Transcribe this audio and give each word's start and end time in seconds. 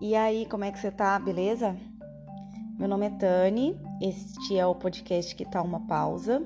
E 0.00 0.14
aí, 0.14 0.46
como 0.46 0.62
é 0.62 0.70
que 0.70 0.78
você 0.78 0.92
tá? 0.92 1.18
Beleza? 1.18 1.76
Meu 2.78 2.86
nome 2.86 3.06
é 3.06 3.10
Tani, 3.10 3.76
este 4.00 4.56
é 4.56 4.64
o 4.64 4.72
podcast 4.72 5.34
que 5.34 5.44
tá 5.44 5.60
uma 5.60 5.80
pausa 5.88 6.40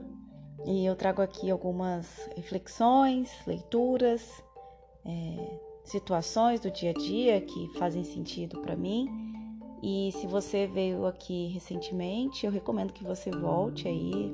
e 0.64 0.86
eu 0.86 0.96
trago 0.96 1.20
aqui 1.20 1.50
algumas 1.50 2.30
reflexões, 2.34 3.30
leituras, 3.46 4.42
é, 5.04 5.58
situações 5.84 6.60
do 6.60 6.70
dia 6.70 6.92
a 6.92 6.94
dia 6.94 7.42
que 7.42 7.68
fazem 7.78 8.02
sentido 8.04 8.58
para 8.62 8.74
mim. 8.74 9.06
E 9.82 10.12
se 10.12 10.26
você 10.26 10.66
veio 10.66 11.04
aqui 11.04 11.48
recentemente, 11.48 12.46
eu 12.46 12.52
recomendo 12.52 12.94
que 12.94 13.04
você 13.04 13.30
volte 13.30 13.86
aí 13.86 14.32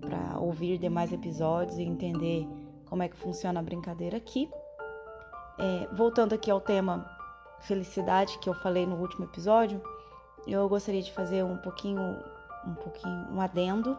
para 0.00 0.38
ouvir 0.38 0.78
demais 0.78 1.12
episódios 1.12 1.78
e 1.78 1.82
entender 1.82 2.46
como 2.84 3.02
é 3.02 3.08
que 3.08 3.16
funciona 3.16 3.58
a 3.58 3.62
brincadeira 3.62 4.18
aqui. 4.18 4.48
É, 5.58 5.92
voltando 5.96 6.32
aqui 6.32 6.48
ao 6.48 6.60
tema 6.60 7.20
felicidade 7.62 8.38
que 8.38 8.48
eu 8.48 8.54
falei 8.54 8.86
no 8.86 8.96
último 8.96 9.24
episódio, 9.24 9.80
eu 10.46 10.68
gostaria 10.68 11.02
de 11.02 11.12
fazer 11.12 11.44
um 11.44 11.56
pouquinho, 11.58 12.00
um 12.66 12.74
pouquinho, 12.74 13.28
um 13.30 13.40
adendo, 13.40 13.96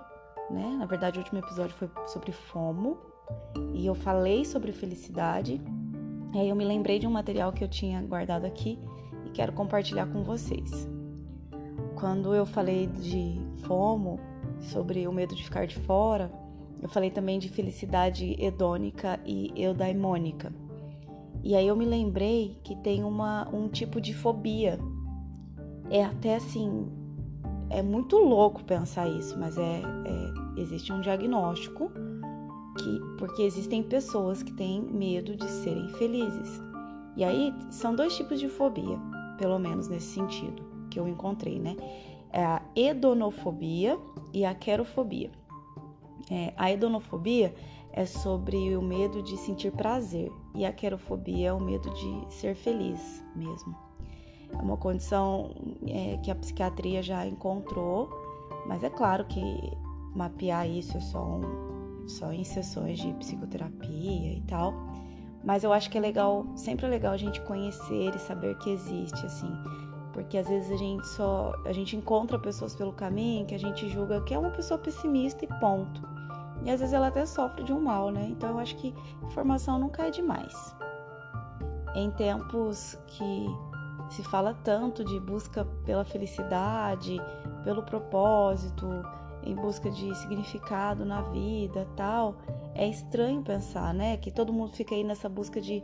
né? 0.50 0.76
Na 0.78 0.86
verdade, 0.86 1.18
o 1.18 1.22
último 1.22 1.40
episódio 1.40 1.76
foi 1.76 1.90
sobre 2.08 2.32
FOMO 2.32 2.98
e 3.74 3.86
eu 3.86 3.96
falei 3.96 4.44
sobre 4.46 4.72
felicidade. 4.72 5.62
E 6.34 6.40
aí 6.40 6.50
eu 6.50 6.56
me 6.56 6.66
lembrei 6.66 7.00
de 7.00 7.08
um 7.08 7.12
material 7.12 7.54
que 7.54 7.64
eu 7.64 7.68
tinha 7.68 8.02
guardado 8.02 8.46
aqui 8.46 8.80
e 9.26 9.30
quero 9.30 9.54
compartilhar 9.54 10.08
com 10.08 10.24
vocês. 10.24 10.88
Quando 11.96 12.34
eu 12.34 12.46
falei 12.46 12.88
de 12.88 13.40
FOMO, 13.66 14.20
sobre 14.64 15.08
o 15.08 15.12
medo 15.12 15.36
de 15.36 15.44
ficar 15.44 15.68
de 15.68 15.76
fora, 15.80 16.32
eu 16.82 16.90
falei 16.90 17.10
também 17.10 17.40
de 17.40 17.50
felicidade 17.50 18.36
hedônica 18.40 19.20
e 19.26 19.52
eudaimônica. 19.56 20.54
E 21.44 21.56
aí 21.56 21.68
eu 21.68 21.76
me 21.76 21.86
lembrei 21.86 22.58
que 22.64 22.76
tem 22.78 23.04
uma, 23.04 23.48
um 23.54 23.68
tipo 23.68 24.00
de 24.00 24.14
fobia. 24.14 24.80
É 25.90 26.04
até 26.04 26.36
assim, 26.36 26.88
é 27.70 27.82
muito 27.82 28.18
louco 28.18 28.64
pensar 28.64 29.10
isso, 29.10 29.38
mas 29.38 29.58
é, 29.58 29.82
é 29.82 30.62
existe 30.62 30.94
um 30.94 31.02
diagnóstico 31.02 31.92
que 32.78 33.00
porque 33.18 33.44
existem 33.44 33.84
pessoas 33.84 34.42
que 34.42 34.54
têm 34.54 34.82
medo 34.82 35.36
de 35.36 35.50
serem 35.50 35.90
felizes. 35.90 36.62
E 37.16 37.24
aí 37.24 37.54
são 37.70 37.96
dois 37.96 38.16
tipos 38.16 38.40
de 38.40 38.48
fobia, 38.48 38.98
pelo 39.38 39.60
menos 39.60 39.88
nesse 39.88 40.14
sentido 40.14 40.64
que 40.90 41.00
eu 41.00 41.08
encontrei, 41.08 41.60
né? 41.60 41.76
É 42.32 42.44
a 42.44 42.62
hedonofobia 42.76 44.00
e 44.34 44.46
a 44.46 44.56
querofobia. 44.56 45.32
É, 46.32 46.54
a 46.56 46.72
hedonofobia 46.72 47.54
é 47.94 48.06
sobre 48.06 48.76
o 48.76 48.82
medo 48.82 49.22
de 49.22 49.38
sentir 49.38 49.72
prazer 49.72 50.32
e 50.56 50.66
a 50.66 50.74
querofobia 50.74 51.50
é 51.50 51.54
o 51.54 51.62
medo 51.62 51.90
de 51.92 52.34
ser 52.34 52.56
feliz 52.56 53.24
mesmo. 53.36 53.76
É 54.52 54.58
uma 54.58 54.78
condição 54.78 55.52
é, 55.88 56.18
que 56.18 56.32
a 56.32 56.36
psiquiatria 56.36 57.02
já 57.02 57.26
encontrou, 57.26 58.10
mas 58.68 58.84
é 58.84 58.90
claro 58.90 59.26
que 59.26 59.42
mapear 60.16 60.68
isso 60.68 60.98
é 60.98 61.02
só, 61.02 61.24
um, 61.24 62.08
só 62.08 62.32
em 62.32 62.44
sessões 62.44 63.00
de 63.00 63.14
psicoterapia 63.14 64.34
e 64.34 64.42
tal. 64.48 64.74
Mas 65.44 65.64
eu 65.64 65.74
acho 65.74 65.90
que 65.90 65.98
é 65.98 66.02
legal, 66.02 66.46
sempre 66.56 66.86
é 66.86 66.90
legal 66.90 67.14
a 67.14 67.18
gente 67.18 67.42
conhecer 67.42 68.16
e 68.16 68.20
saber 68.20 68.58
que 68.58 68.72
existe, 68.72 69.26
assim 69.26 69.52
porque 70.14 70.38
às 70.38 70.48
vezes 70.48 70.72
a 70.72 70.78
gente 70.78 71.08
só 71.08 71.54
a 71.66 71.74
gente 71.74 71.98
encontra 71.98 72.38
pessoas 72.38 72.76
pelo 72.76 72.94
caminho 72.94 73.48
que 73.48 73.56
a 73.56 73.60
gente 73.60 73.90
julga 73.90 74.22
que 74.22 74.34
é 74.34 74.38
uma 74.38 74.52
pessoa 74.52 74.78
pessimista 74.78 75.44
e 75.44 75.48
ponto. 75.60 76.13
E 76.66 76.72
às 76.72 76.80
vezes 76.80 76.94
ela 76.94 77.08
até 77.08 77.26
sofre 77.26 77.64
de 77.64 77.74
um 77.74 77.82
mal, 77.82 78.10
né? 78.10 78.28
Então 78.30 78.50
eu 78.52 78.60
acho 78.60 78.76
que 78.78 78.94
informação 79.24 79.80
nunca 79.80 80.08
é 80.08 80.10
demais. 80.10 80.76
Em 81.96 82.10
tempos 82.12 82.98
que 83.08 83.48
se 84.10 84.24
fala 84.24 84.54
tanto 84.64 85.04
de 85.04 85.20
busca 85.20 85.66
pela 85.86 86.06
felicidade, 86.06 87.18
pelo 87.64 87.84
propósito, 87.84 88.88
em 89.46 89.56
busca 89.56 89.90
de 89.90 90.16
significado 90.16 91.06
na 91.06 91.22
vida, 91.22 91.88
tal, 91.96 92.36
é 92.76 92.88
estranho 92.88 93.42
pensar, 93.42 93.94
né, 93.94 94.18
que 94.18 94.32
todo 94.32 94.54
mundo 94.54 94.74
fica 94.76 94.96
aí 94.96 95.04
nessa 95.04 95.28
busca 95.28 95.60
de, 95.60 95.84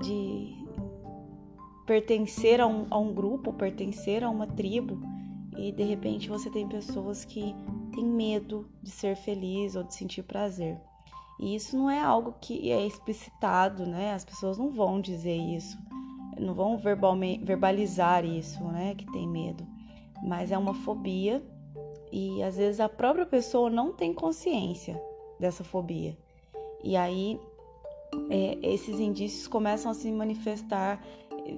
de 0.00 0.64
pertencer 1.86 2.60
a 2.60 2.66
um, 2.66 2.86
a 2.90 2.98
um 2.98 3.12
grupo, 3.12 3.52
pertencer 3.52 4.22
a 4.22 4.30
uma 4.30 4.46
tribo, 4.46 5.00
e 5.56 5.72
de 5.72 5.82
repente 5.82 6.28
você 6.28 6.50
tem 6.50 6.68
pessoas 6.68 7.24
que 7.24 7.54
têm 7.94 8.04
medo 8.04 8.68
de 8.82 8.90
ser 8.90 9.16
feliz 9.16 9.76
ou 9.76 9.84
de 9.84 9.94
sentir 9.94 10.22
prazer. 10.22 10.78
E 11.38 11.54
isso 11.54 11.76
não 11.76 11.90
é 11.90 12.00
algo 12.00 12.34
que 12.40 12.70
é 12.70 12.86
explicitado, 12.86 13.86
né? 13.86 14.12
As 14.12 14.24
pessoas 14.24 14.58
não 14.58 14.70
vão 14.70 15.00
dizer 15.00 15.36
isso, 15.36 15.76
não 16.38 16.54
vão 16.54 16.78
verbalizar 16.78 18.24
isso, 18.24 18.62
né? 18.64 18.94
Que 18.94 19.06
tem 19.12 19.28
medo. 19.28 19.66
Mas 20.22 20.52
é 20.52 20.58
uma 20.58 20.74
fobia 20.74 21.42
e 22.12 22.42
às 22.42 22.56
vezes 22.56 22.80
a 22.80 22.88
própria 22.88 23.26
pessoa 23.26 23.68
não 23.68 23.92
tem 23.92 24.12
consciência 24.12 25.00
dessa 25.38 25.64
fobia. 25.64 26.16
E 26.82 26.96
aí 26.96 27.40
é, 28.30 28.58
esses 28.62 29.00
indícios 29.00 29.48
começam 29.48 29.90
a 29.90 29.94
se 29.94 30.10
manifestar 30.10 31.02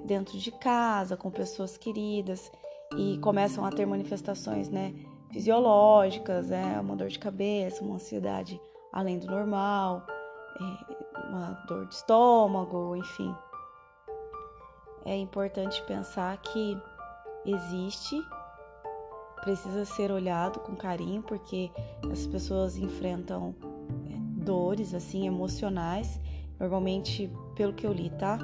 dentro 0.04 0.38
de 0.38 0.50
casa, 0.50 1.16
com 1.16 1.30
pessoas 1.30 1.76
queridas, 1.76 2.50
e 2.96 3.18
começam 3.18 3.64
a 3.64 3.70
ter 3.70 3.86
manifestações 3.86 4.68
né, 4.68 4.94
fisiológicas, 5.32 6.48
né, 6.48 6.78
uma 6.80 6.96
dor 6.96 7.08
de 7.08 7.18
cabeça, 7.18 7.82
uma 7.82 7.96
ansiedade 7.96 8.60
além 8.92 9.18
do 9.18 9.26
normal, 9.26 10.06
é, 10.60 11.28
uma 11.28 11.50
dor 11.68 11.86
de 11.86 11.94
estômago, 11.94 12.96
enfim. 12.96 13.34
É 15.04 15.16
importante 15.16 15.82
pensar 15.84 16.36
que 16.38 16.80
existe, 17.44 18.20
precisa 19.42 19.84
ser 19.84 20.10
olhado 20.10 20.60
com 20.60 20.74
carinho, 20.74 21.22
porque 21.22 21.70
as 22.10 22.26
pessoas 22.26 22.76
enfrentam 22.76 23.54
é, 24.10 24.44
dores 24.44 24.94
assim 24.94 25.26
emocionais, 25.26 26.20
normalmente 26.58 27.30
pelo 27.54 27.72
que 27.72 27.86
eu 27.86 27.92
li, 27.92 28.10
tá? 28.10 28.38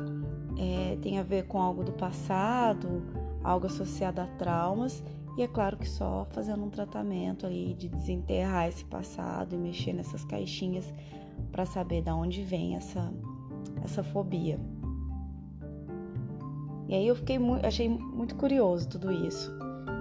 é, 0.59 0.97
tem 1.01 1.19
a 1.19 1.23
ver 1.23 1.47
com 1.47 1.61
algo 1.61 1.83
do 1.83 1.93
passado, 1.93 3.03
algo 3.43 3.67
associado 3.67 4.21
a 4.21 4.27
traumas, 4.27 5.03
e 5.37 5.43
é 5.43 5.49
claro 5.49 5.77
que 5.77 5.89
só 5.89 6.27
fazendo 6.31 6.65
um 6.65 6.71
tratamento 6.71 7.47
ali 7.47 7.75
de 7.75 7.89
desenterrar 7.89 8.69
esse 8.69 8.85
passado 8.85 9.55
e 9.55 9.59
mexer 9.59 9.93
nessas 9.93 10.25
caixinhas 10.25 10.93
para 11.51 11.65
saber 11.65 12.03
da 12.03 12.15
onde 12.15 12.43
vem 12.43 12.77
essa, 12.77 13.13
essa 13.83 14.03
fobia. 14.03 14.59
E 16.89 16.95
aí 16.95 17.07
eu 17.07 17.17
fiquei 17.17 17.39
achei 17.63 17.89
muito 17.89 18.35
curioso 18.35 18.89
tudo 18.89 19.11
isso. 19.11 19.51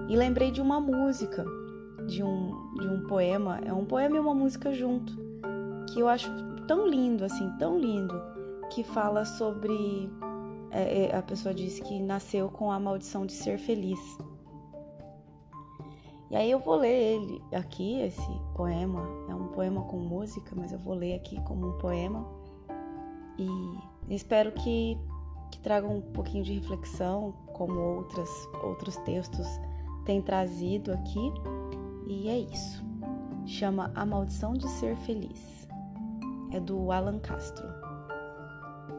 E 0.09 0.15
lembrei 0.17 0.51
de 0.51 0.61
uma 0.61 0.79
música, 0.79 1.45
de 2.07 2.21
um, 2.21 2.73
de 2.75 2.87
um 2.87 3.07
poema, 3.07 3.59
é 3.65 3.71
um 3.71 3.85
poema 3.85 4.17
e 4.17 4.19
uma 4.19 4.35
música 4.35 4.73
junto, 4.73 5.13
que 5.87 6.01
eu 6.01 6.09
acho 6.09 6.29
tão 6.67 6.85
lindo, 6.85 7.23
assim, 7.23 7.49
tão 7.57 7.79
lindo, 7.79 8.21
que 8.69 8.83
fala 8.83 9.23
sobre 9.23 10.09
é, 10.71 11.05
é, 11.05 11.15
a 11.15 11.21
pessoa 11.21 11.53
diz 11.53 11.79
que 11.79 12.01
nasceu 12.01 12.49
com 12.49 12.71
a 12.71 12.79
maldição 12.79 13.25
de 13.25 13.33
ser 13.33 13.57
feliz. 13.57 13.99
E 16.31 16.35
aí 16.37 16.49
eu 16.49 16.59
vou 16.59 16.77
ler 16.77 17.17
ele 17.17 17.43
aqui, 17.53 17.99
esse 17.99 18.31
poema. 18.55 19.05
É 19.27 19.35
um 19.35 19.49
poema 19.49 19.83
com 19.83 19.97
música, 19.97 20.55
mas 20.55 20.71
eu 20.71 20.79
vou 20.79 20.93
ler 20.93 21.15
aqui 21.15 21.37
como 21.41 21.67
um 21.67 21.77
poema. 21.77 22.25
E 23.37 23.49
espero 24.15 24.53
que, 24.53 24.97
que 25.51 25.59
traga 25.59 25.85
um 25.85 25.99
pouquinho 25.99 26.45
de 26.45 26.53
reflexão, 26.53 27.33
como 27.51 27.77
outras, 27.77 28.29
outros 28.63 28.95
textos 28.99 29.45
têm 30.05 30.21
trazido 30.21 30.93
aqui. 30.93 31.33
E 32.07 32.29
é 32.29 32.39
isso. 32.39 32.81
Chama 33.45 33.91
A 33.93 34.05
Maldição 34.05 34.53
de 34.53 34.69
Ser 34.69 34.95
Feliz. 34.99 35.67
É 36.51 36.61
do 36.61 36.93
Alan 36.93 37.19
Castro. 37.19 37.67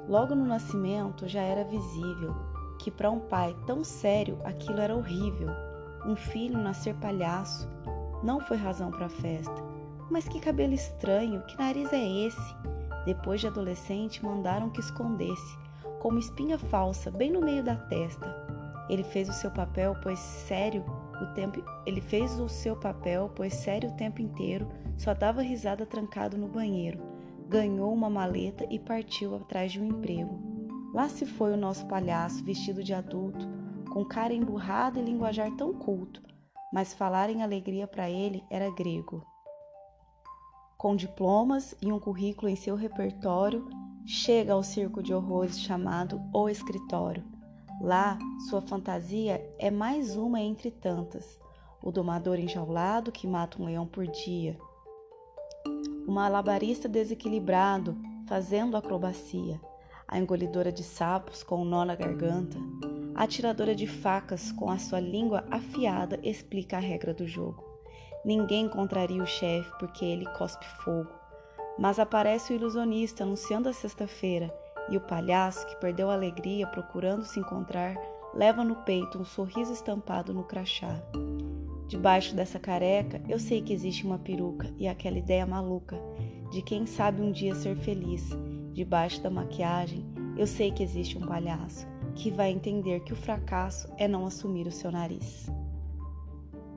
Logo 0.07 0.35
no 0.35 0.45
nascimento 0.45 1.27
já 1.27 1.41
era 1.41 1.65
visível 1.65 2.35
que 2.79 2.91
para 2.91 3.11
um 3.11 3.21
pai 3.21 3.57
tão 3.67 3.83
sério 3.83 4.39
aquilo 4.45 4.81
era 4.81 4.95
horrível. 4.95 5.72
Um 6.07 6.17
filho 6.17 6.59
nascer 6.59 6.95
palhaço 6.97 7.69
não 8.23 8.41
foi 8.41 8.57
razão 8.57 8.91
para 8.91 9.07
a 9.07 9.11
festa. 9.11 9.55
Mas 10.11 10.29
que 10.29 10.41
cabelo 10.41 10.75
estranho, 10.75 11.43
que 11.43 11.59
nariz 11.59 11.93
é 11.93 12.27
esse? 12.27 12.57
Depois 13.05 13.41
de 13.41 13.47
adolescente, 13.47 14.25
mandaram 14.25 14.71
que 14.71 14.81
escondesse, 14.81 15.59
como 16.01 16.19
espinha 16.19 16.59
falsa, 16.59 17.11
bem 17.11 17.31
no 17.31 17.41
meio 17.41 17.63
da 17.63 17.77
testa. 17.77 18.35
Ele 18.89 19.03
fez 19.03 19.29
o 19.29 19.33
seu 19.33 19.51
papel, 19.51 19.97
pois 20.03 20.19
sério 20.19 20.85
o 21.21 21.27
tempo. 21.35 21.63
Ele 21.87 22.01
fez 22.01 22.39
o 22.39 22.49
seu 22.49 22.77
papel, 22.77 23.31
pois 23.35 23.55
sério 23.55 23.91
o 23.91 23.97
tempo 23.97 24.21
inteiro, 24.21 24.69
só 24.97 25.15
dava 25.15 25.41
risada 25.41 25.87
trancado 25.87 26.37
no 26.37 26.49
banheiro 26.49 27.13
ganhou 27.53 27.93
uma 27.93 28.09
maleta 28.09 28.67
e 28.71 28.79
partiu 28.79 29.37
atrás 29.37 29.73
de 29.73 29.79
um 29.79 29.85
emprego. 29.85 30.41
Lá 30.95 31.07
se 31.11 31.27
foi 31.27 31.53
o 31.53 31.57
nosso 31.57 31.87
palhaço, 31.87 32.43
vestido 32.43 32.83
de 32.83 32.95
adulto, 32.95 33.47
com 33.93 34.07
cara 34.07 34.33
emburrada 34.33 34.99
e 34.99 35.05
linguajar 35.05 35.51
tão 35.55 35.75
culto, 35.75 36.23
mas 36.73 36.95
falar 36.95 37.29
em 37.29 37.43
alegria 37.43 37.87
para 37.87 38.09
ele 38.09 38.43
era 38.49 38.71
grego. 38.71 39.23
Com 40.79 40.97
diplomas 40.97 41.75
e 41.83 41.93
um 41.93 42.01
currículo 42.01 42.49
em 42.49 42.57
seu 42.57 42.75
repertório, 42.75 43.69
chega 44.07 44.55
ao 44.55 44.63
circo 44.63 45.03
de 45.03 45.13
horrores 45.13 45.61
chamado 45.61 46.19
O 46.33 46.49
Escritório. 46.49 47.23
Lá, 47.83 48.19
sua 48.49 48.63
fantasia 48.63 49.47
é 49.59 49.71
mais 49.71 50.17
uma 50.17 50.41
entre 50.41 50.71
tantas: 50.71 51.39
o 51.83 51.93
domador 51.93 52.39
enjaulado 52.39 53.13
que 53.13 53.27
mata 53.27 53.61
um 53.61 53.67
leão 53.67 53.87
por 53.87 54.07
dia, 54.07 54.59
o 56.07 56.11
malabarista 56.11 56.89
desequilibrado 56.89 57.97
fazendo 58.27 58.77
acrobacia, 58.77 59.61
a 60.09 60.19
engolidora 60.19 60.73
de 60.73 60.83
sapos 60.83 61.43
com 61.43 61.63
um 61.63 61.65
nó 61.65 61.85
na 61.85 61.95
garganta, 61.95 62.59
a 63.15 63.25
atiradora 63.25 63.75
de 63.75 63.87
facas 63.87 64.51
com 64.53 64.71
a 64.71 64.79
sua 64.79 65.01
língua 65.01 65.45
afiada 65.51 66.19
explica 66.23 66.77
a 66.79 66.81
regra 66.81 67.13
do 67.13 67.27
jogo. 67.27 67.63
Ninguém 68.25 68.67
encontraria 68.67 69.23
o 69.23 69.27
chefe 69.27 69.71
porque 69.79 70.05
ele 70.05 70.25
cospe 70.33 70.67
fogo. 70.85 71.11
Mas 71.79 71.99
aparece 71.99 72.53
o 72.53 72.57
ilusionista 72.57 73.25
anunciando 73.25 73.69
a 73.69 73.73
sexta-feira 73.73 74.55
e 74.89 74.97
o 74.97 75.01
palhaço, 75.01 75.67
que 75.67 75.77
perdeu 75.77 76.11
a 76.11 76.15
alegria 76.15 76.67
procurando 76.67 77.25
se 77.25 77.41
encontrar, 77.41 77.97
leva 78.35 78.65
no 78.65 78.77
peito 78.77 79.19
um 79.19 79.25
sorriso 79.25 79.73
estampado 79.73 80.33
no 80.33 80.45
crachá. 80.45 81.03
Debaixo 81.89 82.35
dessa 82.35 82.59
careca, 82.59 83.21
eu 83.29 83.39
sei 83.39 83.61
que 83.61 83.73
existe 83.73 84.07
uma 84.07 84.19
peruca 84.19 84.73
e 84.79 84.89
aquela 84.89 85.19
ideia 85.19 85.47
maluca 85.47 86.01
de 86.51 86.63
quem 86.63 86.87
sabe 86.87 87.21
um 87.21 87.31
dia 87.31 87.55
ser 87.55 87.77
feliz. 87.77 88.31
Debaixo 88.73 89.21
da 89.21 89.31
maquiagem, 89.31 90.07
eu 90.37 90.47
sei 90.47 90.71
que 90.71 90.83
existe 90.83 91.19
um 91.19 91.27
palhaço 91.27 91.92
que 92.15 92.31
vai 92.31 92.51
entender 92.51 93.01
que 93.01 93.13
o 93.13 93.17
fracasso 93.17 93.89
é 93.97 94.07
não 94.07 94.27
assumir 94.27 94.67
o 94.67 94.73
seu 94.73 94.91
nariz. 94.91 95.51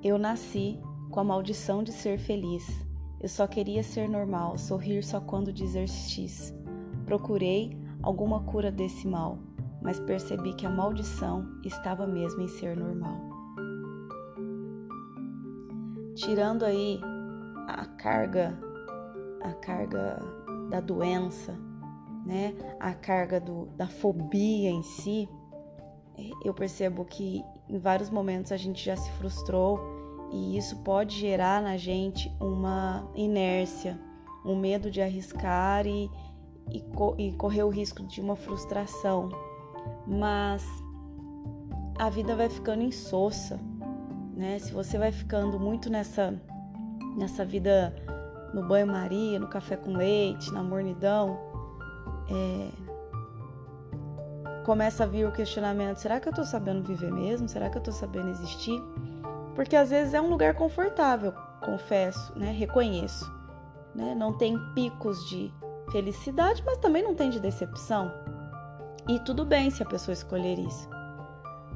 Eu 0.04 0.18
nasci 0.18 0.80
com 1.10 1.20
a 1.20 1.24
maldição 1.24 1.84
de 1.84 1.92
ser 1.92 2.20
feliz. 2.20 2.68
Eu 3.20 3.30
só 3.30 3.48
queria 3.48 3.82
ser 3.82 4.08
normal, 4.08 4.58
sorrir 4.58 5.04
só 5.04 5.20
quando 5.20 5.52
dizer 5.52 5.88
X. 5.88 6.54
Procurei 7.06 7.78
alguma 8.04 8.44
cura 8.44 8.72
desse 8.72 9.08
mal, 9.08 9.40
mas 9.82 10.00
percebi 10.00 10.54
que 10.54 10.66
a 10.66 10.70
maldição 10.70 11.48
estava 11.64 12.06
mesmo 12.06 12.42
em 12.42 12.48
ser 12.48 12.78
normal. 12.78 13.18
Tirando 16.16 16.64
aí 16.64 17.00
a 17.68 17.86
carga, 17.86 18.58
a 19.42 19.54
carga 19.54 20.20
da 20.70 20.80
doença, 20.80 21.58
né, 22.26 22.56
a 22.80 22.94
carga 22.94 23.40
do, 23.40 23.68
da 23.78 23.88
fobia 23.88 24.70
em 24.70 24.82
si, 24.82 25.30
eu 26.44 26.54
percebo 26.54 27.06
que 27.06 27.44
em 27.70 27.78
vários 27.78 28.10
momentos 28.10 28.52
a 28.52 28.58
gente 28.58 28.84
já 28.84 28.96
se 28.96 29.12
frustrou 29.12 29.80
e 30.32 30.58
isso 30.58 30.78
pode 30.78 31.16
gerar 31.18 31.62
na 31.62 31.78
gente 31.78 32.34
uma 32.40 33.08
inércia, 33.16 34.00
um 34.46 34.56
medo 34.56 34.90
de 34.90 35.02
arriscar 35.02 35.86
e, 35.86 36.10
e, 36.72 36.84
e 37.18 37.32
correr 37.34 37.64
o 37.64 37.70
risco 37.70 38.04
de 38.04 38.22
uma 38.22 38.36
frustração. 38.36 39.30
Mas 40.08 40.66
a 41.98 42.10
vida 42.10 42.36
vai 42.36 42.50
ficando 42.50 42.84
insossa, 42.84 43.60
né? 44.36 44.60
Se 44.60 44.72
você 44.72 44.98
vai 44.98 45.12
ficando 45.12 45.60
muito 45.60 45.90
nessa 45.90 46.34
nessa 47.16 47.46
vida 47.46 47.96
no 48.54 48.68
banho-maria, 48.68 49.40
no 49.40 49.48
café 49.48 49.78
com 49.78 49.92
leite, 49.92 50.52
na 50.52 50.62
mornidão, 50.62 51.40
é, 52.30 52.70
começa 54.66 55.04
a 55.04 55.08
vir 55.08 55.28
o 55.28 55.32
questionamento: 55.32 55.98
será 55.98 56.20
que 56.20 56.28
eu 56.28 56.32
estou 56.32 56.46
sabendo 56.46 56.84
viver 56.84 57.12
mesmo? 57.12 57.48
Será 57.48 57.70
que 57.70 57.78
eu 57.78 57.80
estou 57.80 57.94
sabendo 57.94 58.30
existir? 58.30 58.82
Porque 59.56 59.76
às 59.76 59.90
vezes 59.90 60.14
é 60.14 60.22
um 60.22 60.30
lugar 60.30 60.56
confortável, 60.56 61.34
confesso, 61.64 62.38
né? 62.38 62.52
Reconheço. 62.52 63.32
Né? 63.94 64.14
Não 64.14 64.38
tem 64.38 64.58
picos 64.74 65.30
de 65.30 65.54
felicidade, 65.92 66.62
mas 66.66 66.78
também 66.80 67.02
não 67.02 67.16
tem 67.16 67.30
de 67.30 67.40
decepção. 67.40 68.12
E 69.08 69.20
tudo 69.20 69.46
bem 69.46 69.70
se 69.70 69.82
a 69.82 69.86
pessoa 69.86 70.14
escolher 70.14 70.60
isso. 70.60 70.90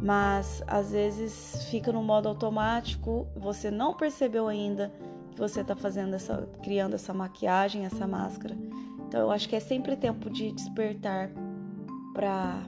Mas 0.01 0.63
às 0.67 0.91
vezes 0.91 1.65
fica 1.69 1.91
no 1.91 2.01
modo 2.01 2.27
automático, 2.27 3.27
você 3.35 3.69
não 3.69 3.93
percebeu 3.93 4.47
ainda 4.47 4.91
que 5.31 5.39
você 5.39 5.61
está 5.61 5.75
fazendo 5.75 6.15
essa, 6.15 6.49
criando 6.63 6.95
essa 6.95 7.13
maquiagem, 7.13 7.85
essa 7.85 8.07
máscara. 8.07 8.57
Então 9.09 9.21
eu 9.21 9.31
acho 9.31 9.49
que 9.49 9.55
é 9.55 9.59
sempre 9.59 9.97
tempo 9.97 10.29
de 10.29 10.51
despertar 10.51 11.31
para 12.13 12.63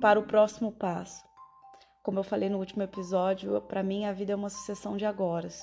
para 0.00 0.18
o 0.18 0.22
próximo 0.22 0.72
passo. 0.72 1.22
Como 2.02 2.18
eu 2.18 2.24
falei 2.24 2.48
no 2.48 2.58
último 2.58 2.82
episódio, 2.82 3.60
para 3.62 3.82
mim 3.82 4.06
a 4.06 4.12
vida 4.12 4.32
é 4.32 4.36
uma 4.36 4.48
sucessão 4.48 4.96
de 4.96 5.04
agoras. 5.04 5.62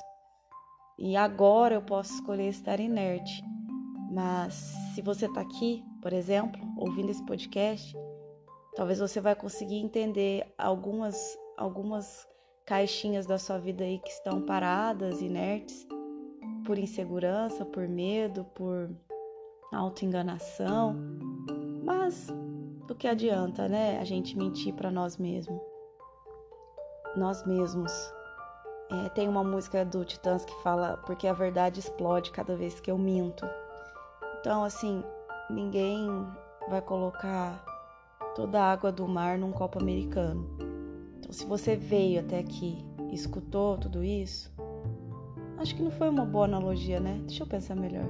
E 0.97 1.15
agora 1.15 1.73
eu 1.73 1.81
posso 1.81 2.13
escolher 2.13 2.49
estar 2.49 2.79
inerte. 2.79 3.43
Mas 4.11 4.75
se 4.93 5.01
você 5.01 5.25
está 5.25 5.41
aqui, 5.41 5.83
por 6.03 6.13
exemplo, 6.13 6.61
ouvindo 6.77 7.09
esse 7.09 7.25
podcast, 7.25 7.95
talvez 8.75 8.99
você 8.99 9.19
vai 9.19 9.35
conseguir 9.35 9.77
entender 9.77 10.53
algumas 10.55 11.35
algumas 11.57 12.27
caixinhas 12.63 13.25
da 13.25 13.39
sua 13.39 13.57
vida 13.57 13.83
aí 13.83 13.97
que 13.97 14.09
estão 14.09 14.39
paradas, 14.41 15.19
inertes, 15.19 15.87
por 16.63 16.77
insegurança, 16.77 17.65
por 17.65 17.87
medo, 17.87 18.43
por 18.53 18.89
autoenganação. 19.73 20.95
Mas 21.83 22.33
do 22.87 22.95
que 22.95 23.07
adianta, 23.07 23.67
né? 23.67 23.99
A 23.99 24.03
gente 24.03 24.37
mentir 24.37 24.73
para 24.73 24.91
nós 24.91 25.17
mesmos. 25.17 25.61
Nós 27.15 27.45
mesmos. 27.45 27.91
É, 28.91 29.09
tem 29.09 29.27
uma 29.27 29.43
música 29.43 29.83
do 29.83 30.03
Titãs 30.05 30.45
que 30.45 30.53
fala 30.61 30.97
porque 31.05 31.27
a 31.27 31.33
verdade 31.33 31.79
explode 31.79 32.31
cada 32.31 32.55
vez 32.55 32.79
que 32.79 32.91
eu 32.91 32.97
minto. 32.97 33.45
Então, 34.39 34.63
assim, 34.63 35.03
ninguém 35.49 36.07
vai 36.69 36.81
colocar 36.81 37.63
toda 38.35 38.61
a 38.61 38.71
água 38.71 38.91
do 38.91 39.07
mar 39.07 39.37
num 39.37 39.51
copo 39.51 39.79
americano. 39.79 40.47
Então, 41.17 41.31
se 41.31 41.45
você 41.45 41.75
veio 41.75 42.19
até 42.19 42.39
aqui 42.39 42.85
e 43.09 43.15
escutou 43.15 43.77
tudo 43.77 44.03
isso, 44.03 44.51
acho 45.57 45.75
que 45.75 45.81
não 45.81 45.91
foi 45.91 46.09
uma 46.09 46.25
boa 46.25 46.45
analogia, 46.45 46.99
né? 46.99 47.21
Deixa 47.25 47.43
eu 47.43 47.47
pensar 47.47 47.75
melhor. 47.75 48.07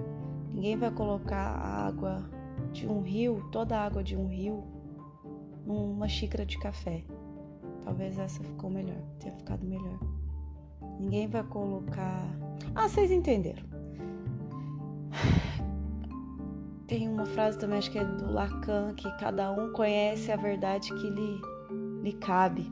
Ninguém 0.53 0.77
vai 0.77 0.91
colocar 0.91 1.57
a 1.57 1.87
água 1.87 2.23
de 2.71 2.87
um 2.87 3.01
rio, 3.01 3.43
toda 3.51 3.75
a 3.75 3.85
água 3.85 4.03
de 4.03 4.15
um 4.15 4.27
rio, 4.27 4.63
numa 5.65 6.07
xícara 6.07 6.45
de 6.45 6.59
café. 6.59 7.03
Talvez 7.83 8.17
essa 8.19 8.43
ficou 8.43 8.69
melhor, 8.69 9.01
tenha 9.19 9.35
ficado 9.35 9.65
melhor. 9.65 9.99
Ninguém 10.99 11.27
vai 11.27 11.43
colocar. 11.43 12.23
Ah, 12.75 12.87
vocês 12.87 13.11
entenderam. 13.11 13.63
Tem 16.87 17.09
uma 17.09 17.25
frase 17.25 17.57
também, 17.57 17.79
acho 17.79 17.89
que 17.89 17.97
é 17.97 18.05
do 18.05 18.31
Lacan, 18.31 18.93
que 18.93 19.09
cada 19.17 19.51
um 19.51 19.73
conhece 19.73 20.31
a 20.31 20.35
verdade 20.35 20.93
que 20.93 21.09
lhe, 21.09 21.41
lhe 22.03 22.13
cabe. 22.13 22.71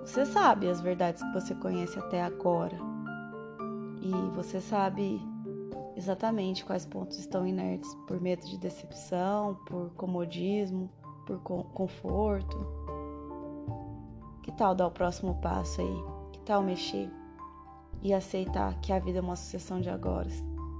Você 0.00 0.24
sabe 0.24 0.68
as 0.68 0.80
verdades 0.80 1.22
que 1.22 1.32
você 1.32 1.54
conhece 1.54 1.98
até 1.98 2.22
agora. 2.22 2.76
E 4.00 4.10
você 4.34 4.60
sabe 4.60 5.20
exatamente 6.02 6.64
quais 6.64 6.84
pontos 6.84 7.18
estão 7.18 7.46
inertes 7.46 7.94
por 8.06 8.20
medo 8.20 8.44
de 8.44 8.58
decepção, 8.58 9.54
por 9.66 9.90
comodismo, 9.94 10.90
por 11.24 11.40
conforto. 11.40 12.58
Que 14.42 14.50
tal 14.52 14.74
dar 14.74 14.88
o 14.88 14.90
próximo 14.90 15.36
passo 15.36 15.80
aí? 15.80 16.04
Que 16.32 16.40
tal 16.40 16.62
mexer 16.62 17.08
e 18.02 18.12
aceitar 18.12 18.74
que 18.80 18.92
a 18.92 18.98
vida 18.98 19.18
é 19.18 19.22
uma 19.22 19.36
sucessão 19.36 19.80
de 19.80 19.88
agora? 19.88 20.28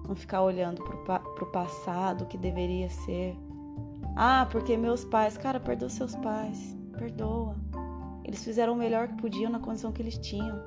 Não 0.07 0.17
ficar 0.17 0.43
olhando 0.43 0.83
para 0.83 1.23
o 1.41 1.53
passado, 1.53 2.27
que 2.27 2.37
deveria 2.37 2.91
ser. 2.91 3.37
Ah, 4.17 4.49
porque 4.51 4.77
meus 4.77 5.05
pais. 5.05 5.39
Cara, 5.39 5.61
perdoa 5.61 5.89
seus 5.89 6.17
pais. 6.17 6.77
Perdoa. 6.99 7.55
Eles 8.25 8.43
fizeram 8.43 8.73
o 8.73 8.77
melhor 8.77 9.07
que 9.07 9.15
podiam 9.15 9.51
na 9.53 9.61
condição 9.61 9.93
que 9.93 10.03
eles 10.03 10.19
tinham. 10.19 10.61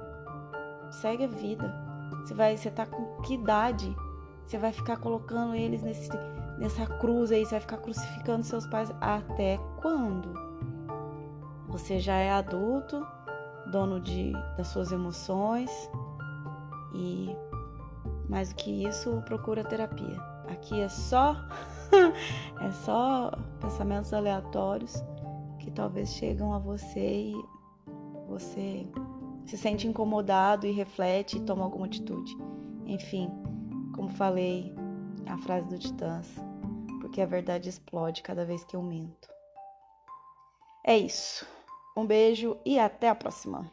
Segue 0.89 1.25
a 1.25 1.27
vida. 1.27 1.73
Você 2.21 2.33
vai, 2.33 2.55
você 2.55 2.71
tá 2.71 2.85
com 2.85 3.21
que 3.21 3.33
idade 3.33 3.93
você 4.45 4.57
vai 4.57 4.71
ficar 4.71 4.97
colocando 4.97 5.55
eles 5.55 5.81
nesse, 5.81 6.09
nessa 6.57 6.85
cruz 6.85 7.31
aí, 7.31 7.43
você 7.43 7.51
vai 7.51 7.59
ficar 7.59 7.77
crucificando 7.77 8.43
seus 8.43 8.67
pais 8.67 8.91
até 9.01 9.59
quando? 9.81 10.33
Você 11.69 11.99
já 11.99 12.15
é 12.15 12.31
adulto, 12.31 13.05
dono 13.71 13.99
de, 13.99 14.31
das 14.55 14.67
suas 14.67 14.91
emoções 14.91 15.69
e 16.93 17.35
mais 18.29 18.49
do 18.49 18.55
que 18.55 18.85
isso, 18.85 19.21
procura 19.25 19.63
terapia. 19.63 20.19
Aqui 20.47 20.79
é 20.79 20.89
só 20.89 21.35
é 22.61 22.71
só 22.71 23.31
pensamentos 23.59 24.13
aleatórios 24.13 25.03
que 25.59 25.71
talvez 25.71 26.09
chegam 26.09 26.53
a 26.53 26.59
você 26.59 27.33
e 27.33 27.45
você 28.27 28.87
se 29.45 29.57
sente 29.57 29.87
incomodado 29.87 30.65
e 30.65 30.71
reflete 30.71 31.37
e 31.37 31.41
toma 31.41 31.63
alguma 31.63 31.85
atitude. 31.85 32.35
Enfim, 32.85 33.31
como 33.95 34.09
falei, 34.09 34.75
a 35.25 35.37
frase 35.37 35.67
do 35.67 35.79
Titãs, 35.79 36.27
porque 36.99 37.21
a 37.21 37.25
verdade 37.25 37.69
explode 37.69 38.21
cada 38.21 38.43
vez 38.43 38.63
que 38.65 38.75
eu 38.75 38.83
minto. 38.83 39.29
É 40.85 40.97
isso. 40.97 41.47
Um 41.95 42.05
beijo 42.05 42.57
e 42.65 42.77
até 42.77 43.07
a 43.07 43.15
próxima. 43.15 43.71